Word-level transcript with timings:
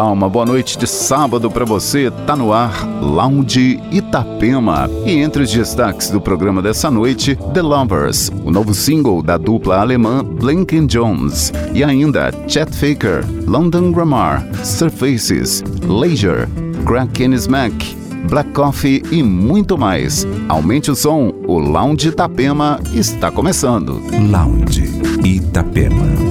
Olá, 0.00 0.12
uma 0.12 0.30
boa 0.30 0.46
noite 0.46 0.78
de 0.78 0.86
sábado 0.86 1.50
para 1.50 1.66
você. 1.66 2.10
Tá 2.26 2.34
no 2.34 2.54
ar 2.54 2.88
Lounge 3.02 3.78
Itapema. 3.92 4.88
E 5.04 5.10
entre 5.10 5.42
os 5.42 5.52
destaques 5.52 6.08
do 6.08 6.18
programa 6.18 6.62
dessa 6.62 6.90
noite, 6.90 7.36
The 7.52 7.60
Lovers, 7.60 8.32
o 8.42 8.50
novo 8.50 8.72
single 8.72 9.22
da 9.22 9.36
dupla 9.36 9.78
alemã 9.78 10.24
Blinken 10.24 10.86
Jones, 10.86 11.52
e 11.74 11.84
ainda 11.84 12.32
Chet 12.48 12.74
Faker, 12.74 13.26
London 13.46 13.92
Grammar, 13.92 14.42
Surfaces, 14.64 15.62
Leisure, 15.82 16.46
Crack 16.86 17.22
Smack, 17.34 17.94
Black 18.30 18.52
Coffee 18.52 19.02
e 19.10 19.22
muito 19.22 19.76
mais. 19.76 20.26
Aumente 20.48 20.90
o 20.90 20.96
som, 20.96 21.30
o 21.46 21.58
Lounge 21.58 22.08
Itapema 22.08 22.80
está 22.94 23.30
começando. 23.30 24.00
Lounge 24.30 24.82
Itapema. 25.22 26.29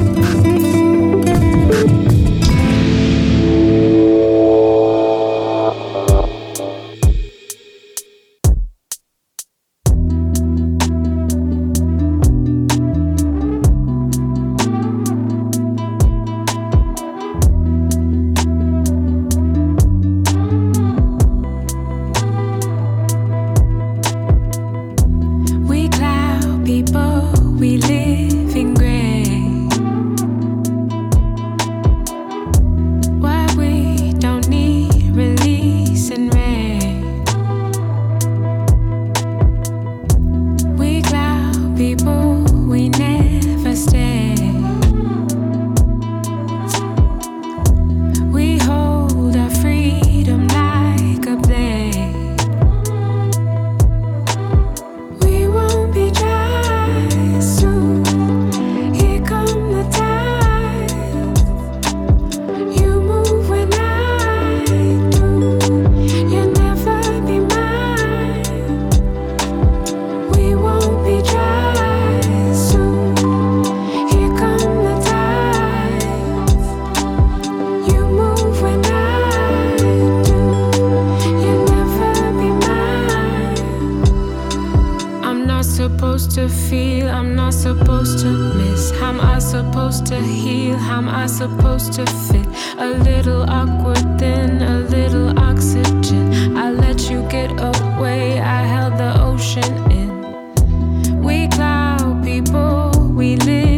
am 87.38 87.52
supposed 87.52 88.20
to 88.20 88.32
miss? 88.56 88.92
How 88.92 89.10
am 89.10 89.22
I 89.22 89.40
supposed 89.40 90.06
to 90.08 90.20
heal? 90.20 90.78
How 90.78 90.98
am 90.98 91.10
I 91.10 91.28
supposed 91.28 91.94
to 91.94 92.06
fit? 92.06 92.48
A 92.78 92.90
little 93.10 93.44
awkward, 93.50 94.20
then 94.20 94.62
a 94.62 94.80
little 94.80 95.38
oxygen. 95.40 96.58
I 96.58 96.72
let 96.72 97.10
you 97.10 97.22
get 97.30 97.52
away, 97.52 98.40
I 98.40 98.62
held 98.64 98.98
the 98.98 99.14
ocean 99.22 99.74
in. 99.92 101.22
We 101.22 101.48
cloud 101.48 102.24
people, 102.24 102.92
we 103.14 103.36
live. 103.38 103.69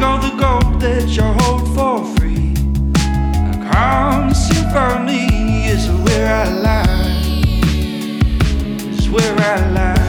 Take 0.00 0.08
all 0.08 0.18
the 0.18 0.30
gold 0.30 0.80
that 0.80 1.08
you 1.10 1.22
hold 1.22 1.74
for 1.74 2.02
free. 2.16 2.54
A 3.52 3.70
calm 3.70 4.32
symphony 4.32 5.66
is 5.66 5.90
where 5.90 6.26
I 6.26 6.48
lie. 6.48 7.42
Is 8.96 9.10
where 9.10 9.36
I 9.38 9.70
lie. 9.72 9.99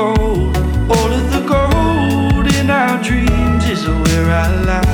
gold. 0.00 0.56
All 0.94 1.10
of 1.18 1.24
the 1.34 1.42
gold 1.54 2.46
in 2.58 2.70
our 2.70 2.96
dreams 3.02 3.64
is 3.74 3.82
where 3.86 4.28
I 4.44 4.46
lie. 4.68 4.89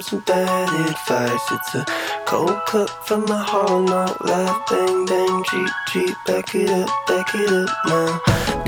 some 0.00 0.20
bad 0.20 0.68
advice. 0.88 1.40
It's 1.52 1.74
a 1.74 1.84
cold 2.26 2.58
cup 2.66 2.88
from 3.06 3.24
my 3.26 3.42
heart. 3.42 3.88
not 3.88 4.24
life. 4.24 4.56
Bang, 4.68 5.06
bang, 5.06 5.44
cheap 5.44 5.70
cheap. 5.88 6.16
Back 6.26 6.54
it 6.54 6.70
up, 6.70 6.88
back 7.06 7.34
it 7.34 7.50
up 7.52 7.70
now. 7.86 8.20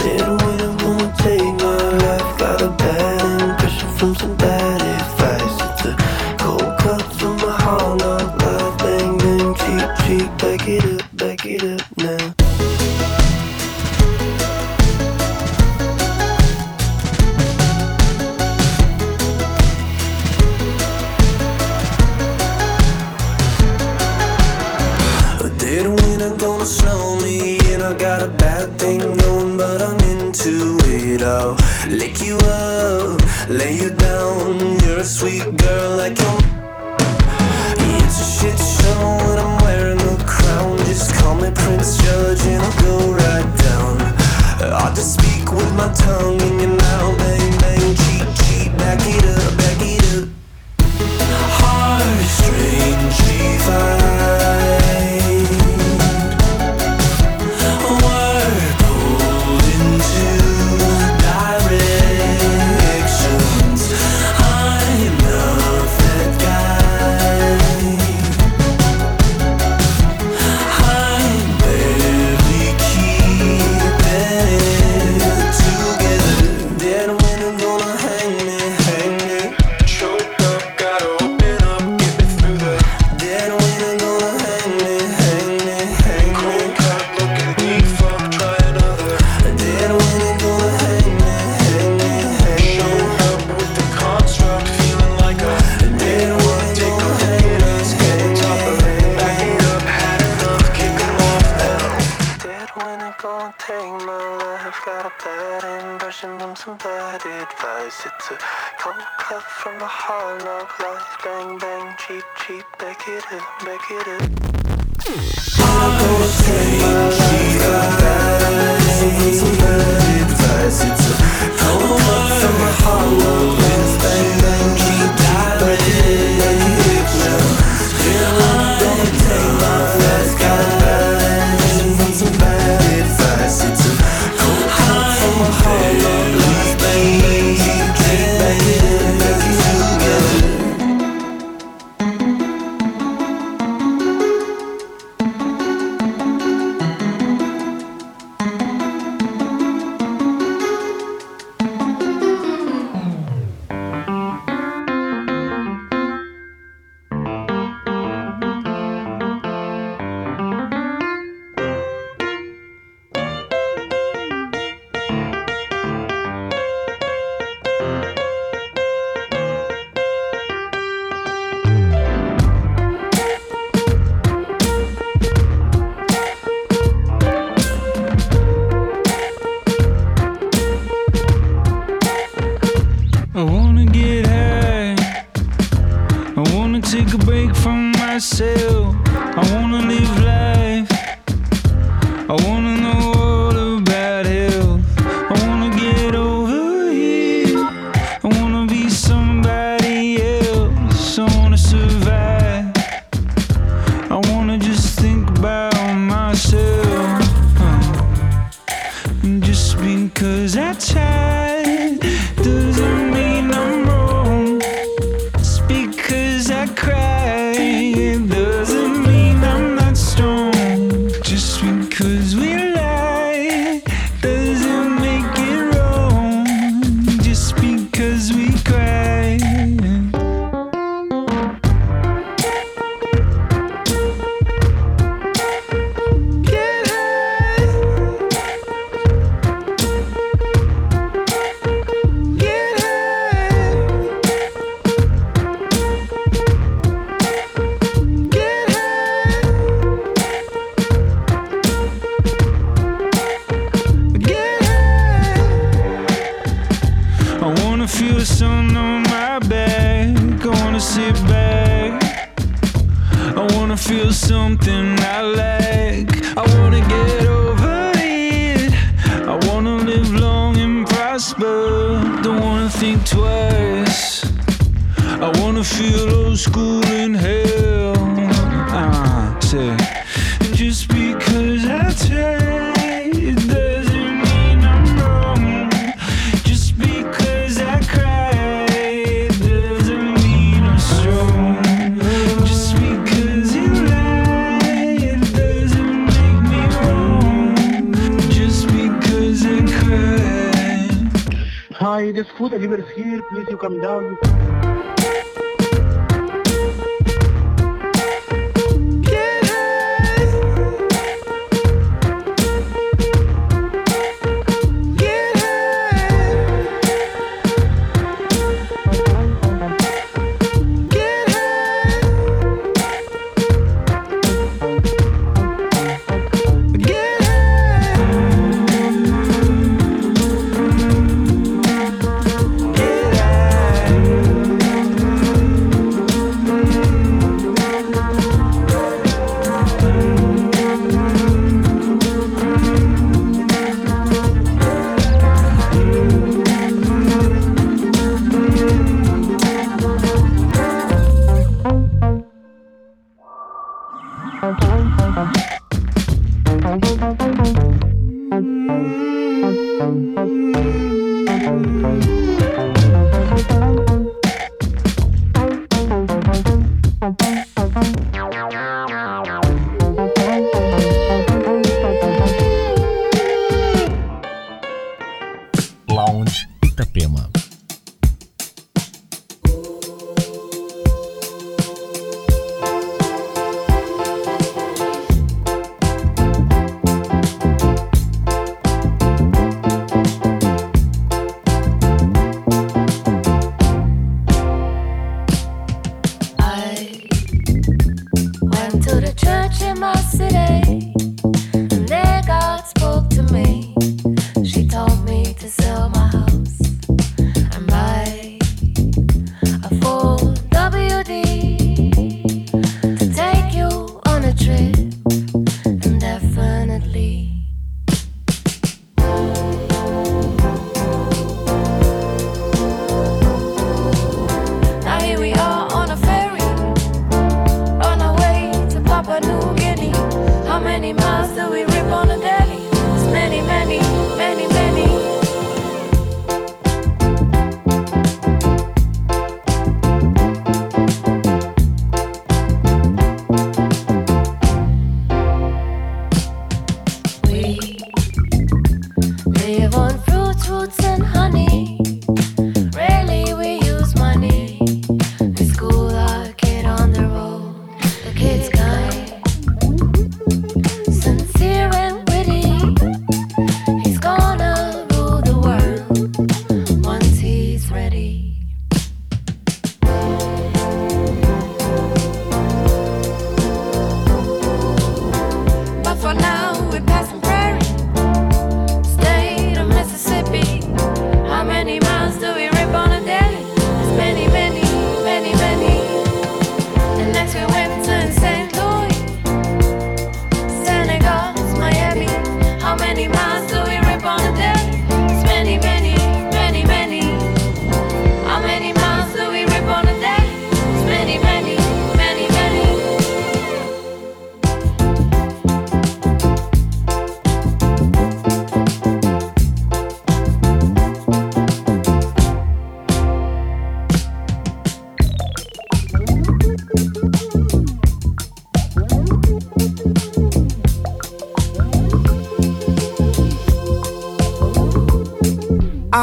Little 0.02 0.36
winner 0.36 0.76
gonna 0.78 1.14
take 1.19 1.54
my 1.64 1.82
life. 2.04 2.38
Got 2.38 2.62
a 2.62 2.70
bad 2.70 3.42
impression 3.42 3.90
from 3.97 4.14
some 4.14 4.37
bad 4.37 4.80
advice. 4.80 5.56
It's 5.68 5.85
a 5.87 5.94
cold 6.38 6.78
cup 6.78 7.02
from 7.12 7.37
my 7.37 7.56
heart. 7.64 7.99
not 7.99 8.38
life. 8.42 8.78
Bang, 8.78 9.18
bang, 9.18 9.54
cheap 9.61 9.88
cheap. 10.04 10.38
Back 10.38 10.68
it 10.68 10.85
up, 10.85 11.16
back 11.16 11.44
it 11.44 11.62
up 11.64 11.98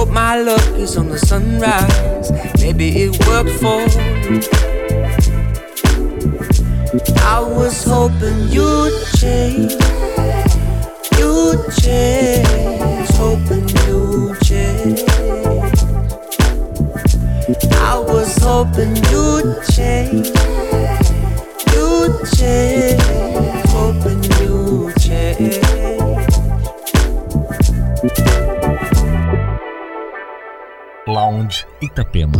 Hope 0.00 0.12
my 0.12 0.40
luck 0.40 0.66
is 0.78 0.96
on 0.96 1.10
the 1.10 1.18
sunrise. 1.18 2.32
Maybe 2.58 2.88
it 3.02 3.10
worked 3.26 3.50
for 3.60 3.82
you. 3.84 4.40
I 7.20 7.40
was 7.40 7.84
hoping 7.84 8.48
you'd 8.48 8.94
change. 9.18 9.72
You'd 11.18 11.60
change. 11.82 13.10
Hoping 13.20 13.68
you'd 13.84 14.40
change. 14.40 15.04
I 17.70 17.98
was 17.98 18.38
hoping 18.38 18.96
you'd 19.12 19.62
change. 19.74 20.28
You'd 21.74 22.16
change. 22.38 23.02
Hoping 23.68 24.22
you'd 24.40 24.96
change. 24.96 25.60
Lounge 31.10 31.66
Itapema. 31.80 32.38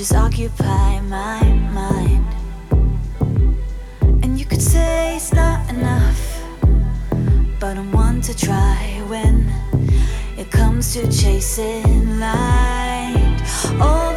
just 0.00 0.14
occupy 0.14 0.98
my 1.02 1.42
mind. 1.74 2.24
And 4.22 4.40
you 4.40 4.46
could 4.46 4.62
say 4.62 5.16
it's 5.16 5.34
not 5.34 5.68
enough, 5.68 6.42
but 7.60 7.76
I'm 7.76 7.92
one 7.92 8.22
to 8.22 8.34
try 8.34 9.02
when 9.08 9.52
it 10.38 10.50
comes 10.50 10.94
to 10.94 11.02
chasing 11.12 12.18
light. 12.18 13.42
Oh, 13.78 14.09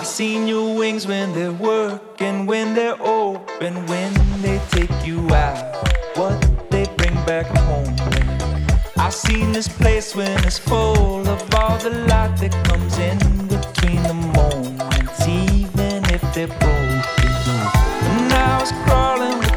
I 0.00 0.02
seen 0.02 0.48
your 0.48 0.78
wings 0.78 1.06
when 1.06 1.34
they're 1.34 1.52
working, 1.52 2.46
when 2.46 2.72
they're 2.72 2.96
open, 3.02 3.84
when 3.84 4.40
they 4.40 4.58
take 4.70 4.90
you 5.04 5.28
out, 5.28 5.86
what 6.16 6.40
they 6.70 6.86
bring 6.96 7.14
back 7.26 7.44
home. 7.44 7.94
I 8.96 9.10
seen 9.10 9.52
this 9.52 9.68
place 9.68 10.16
when 10.16 10.42
it's 10.46 10.58
full 10.58 11.28
of 11.28 11.54
all 11.54 11.76
the 11.76 11.90
light 12.08 12.34
that 12.38 12.54
comes 12.64 12.96
in 12.96 13.18
between 13.46 14.02
the 14.04 14.14
moments, 14.14 15.28
even 15.28 16.02
if 16.06 16.22
they're 16.32 16.46
broken. 16.46 17.60
And 18.08 18.32
I 18.32 18.58
was 18.58 18.72
crawling. 18.86 19.49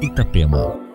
Itapema. 0.00 0.89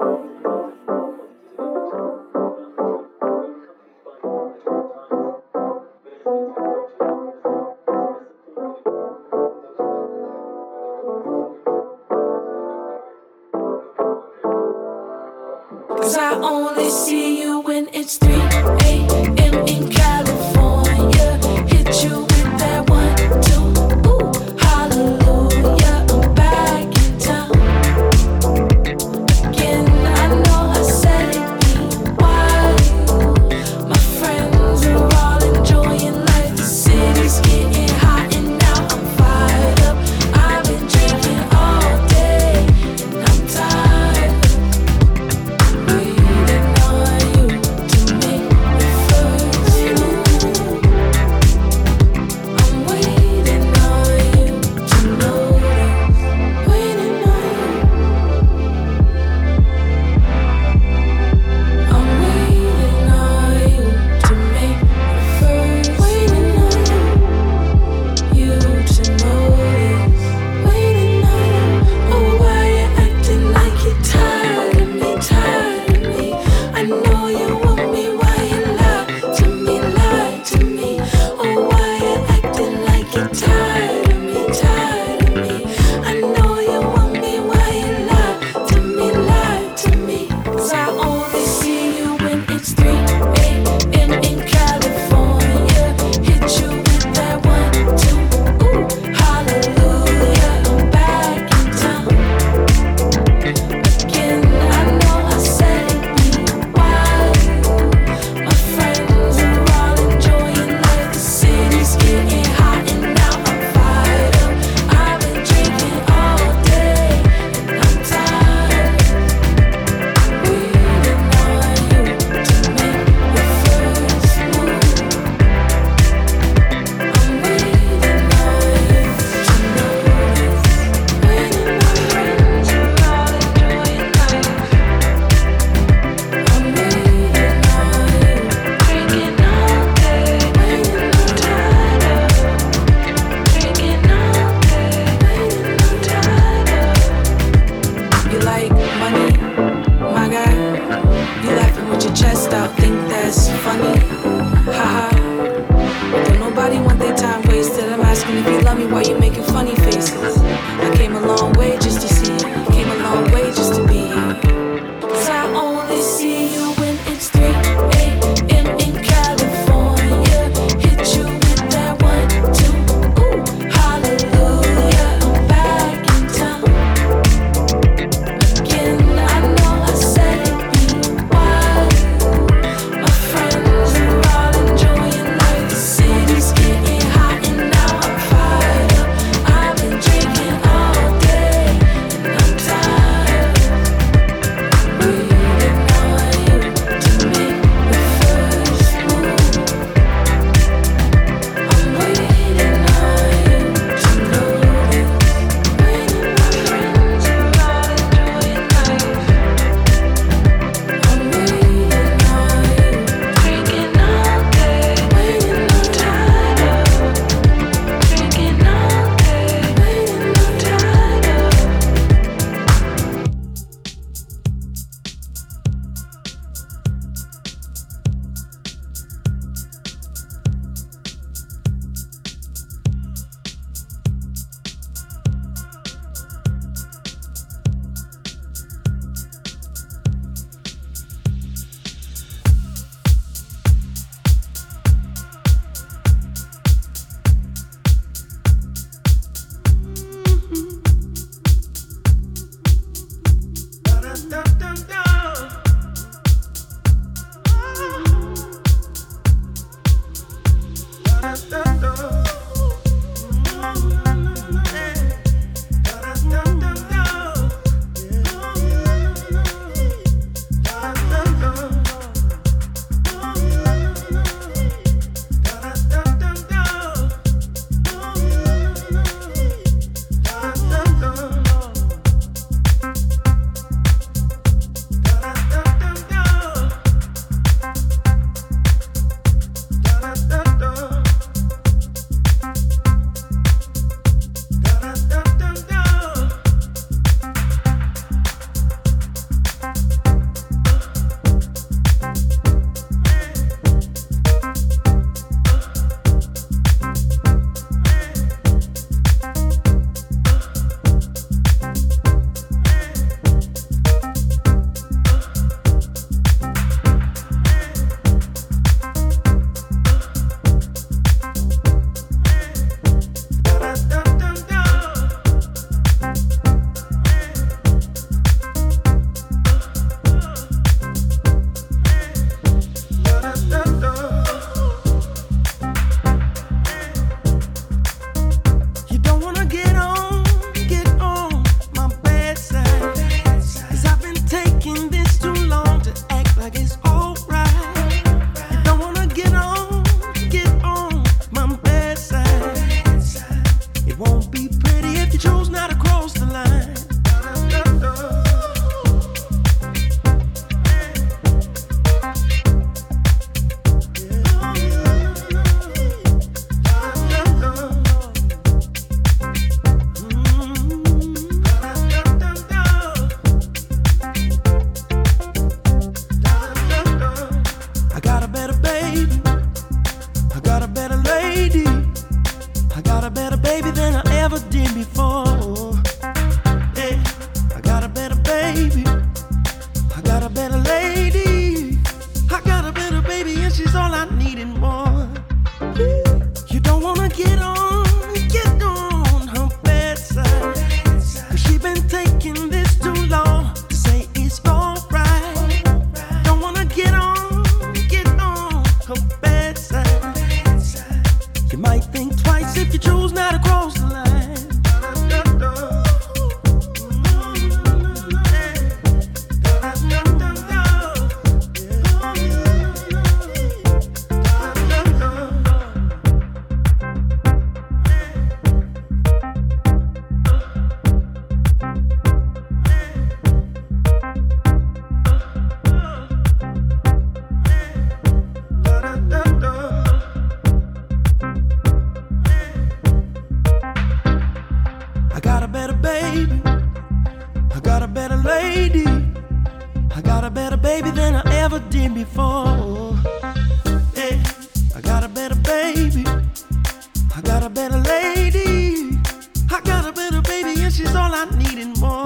She's 460.85 460.95
all 460.95 461.15
I 461.15 461.25
need 461.37 461.57
and 461.57 461.79
more. 461.79 462.05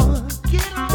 Get 0.49 0.77
on. 0.77 0.88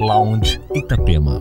Lounge 0.00 0.60
Itapema. 0.74 1.40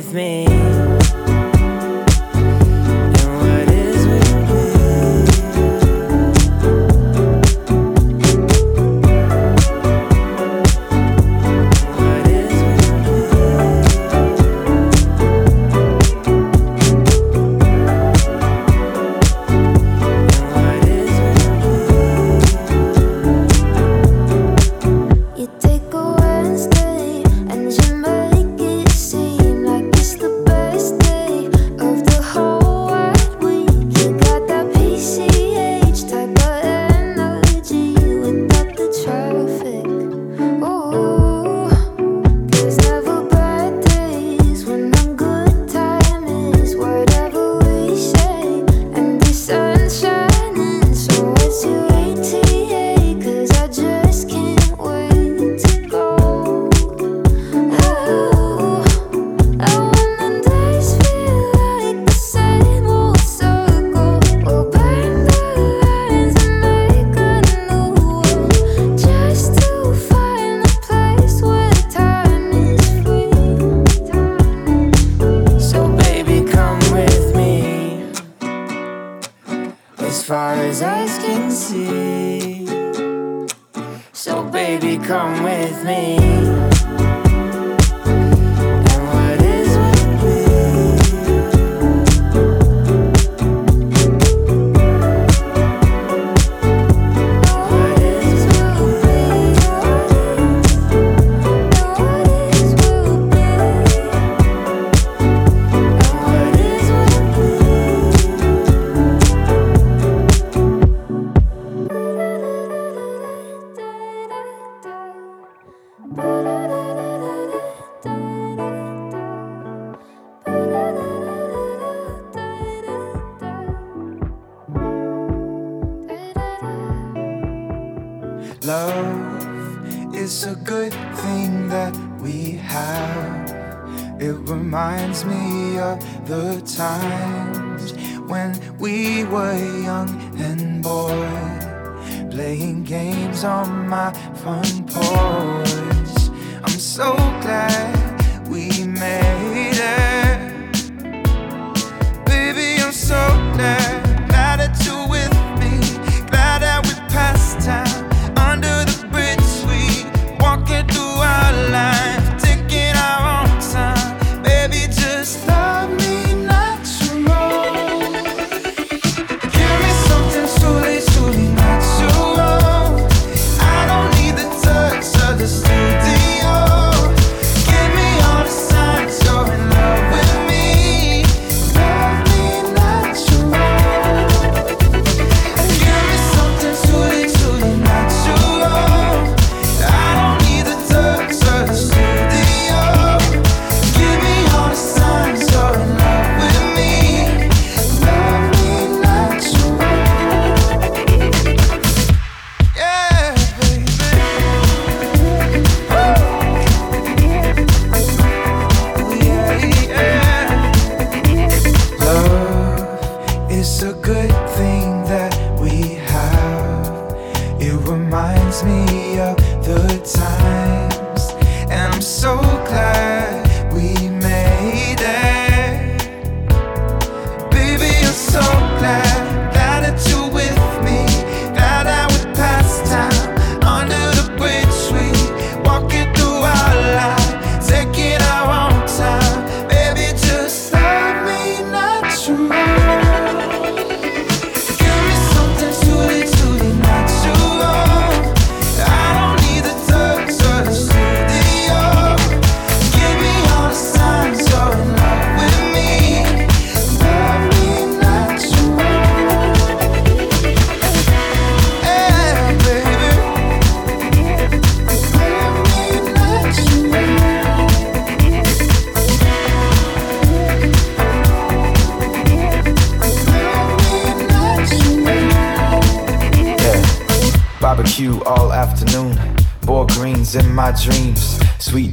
With 0.00 0.14
me. 0.14 0.29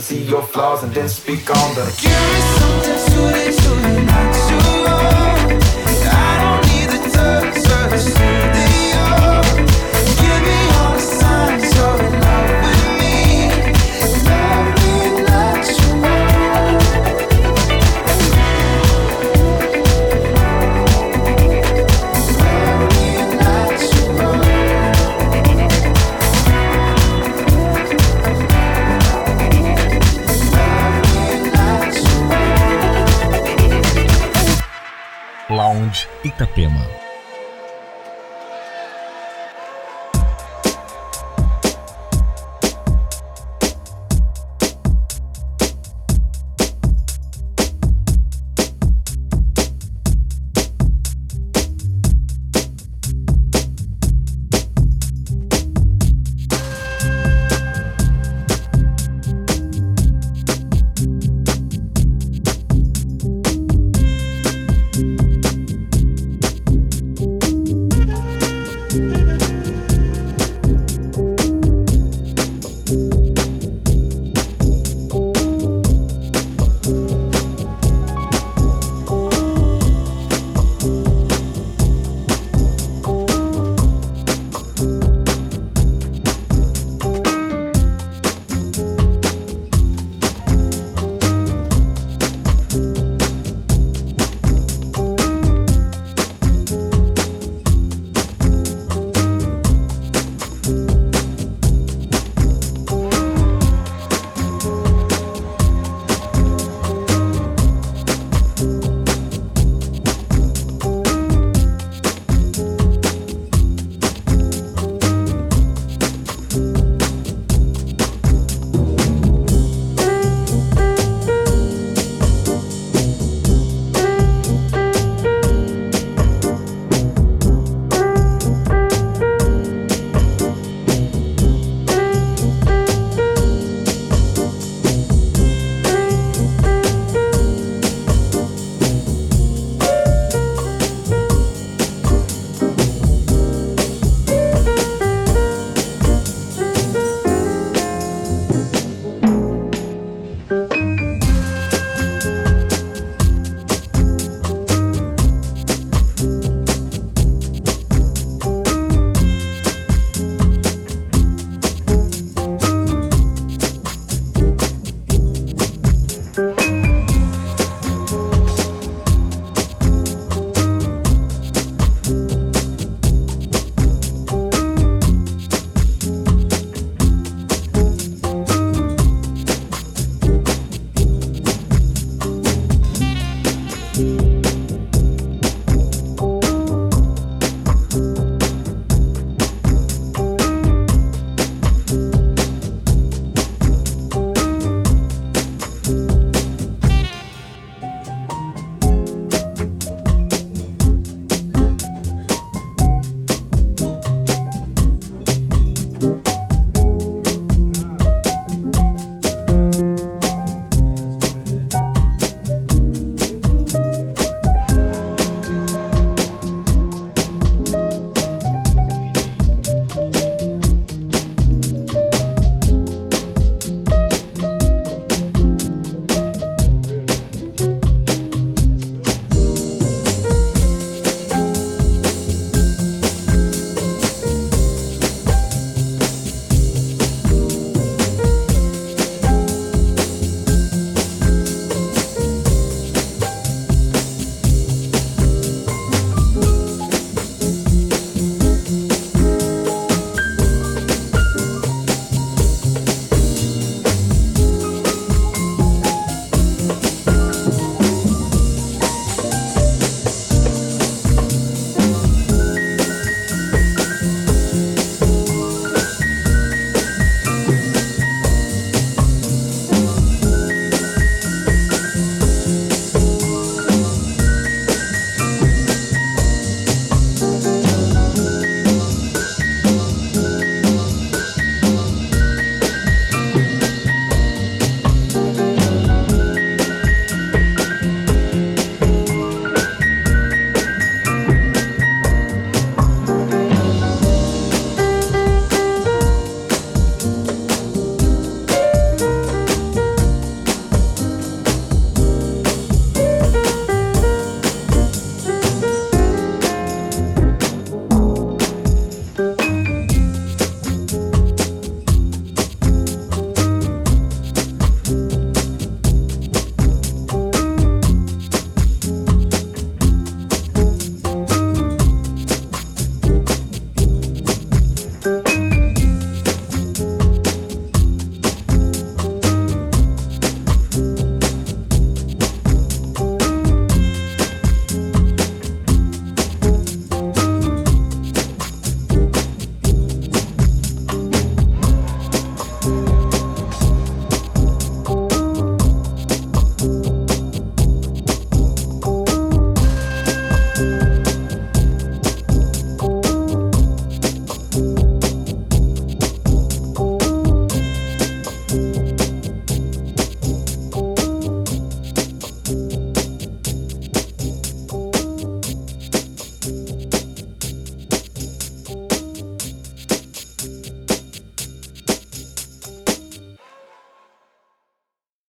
and 0.00 0.06
see 0.06 0.22
your 0.22 0.42
flaws 0.42 0.82
and 0.82 0.92
then 0.94 1.08
speak 1.10 1.50
on 1.54 1.74
them. 1.74 1.86
Give 2.00 2.10
me 2.10 2.40
something 2.58 2.98
suited 3.10 3.52
to 3.62 3.68
your 3.68 4.02
natural. 4.04 4.86
I 6.08 6.38
don't 6.40 6.64
need 6.72 6.88
the 6.88 7.10
touch. 7.10 8.39